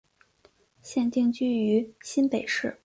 [0.81, 2.79] 现定居于新北市。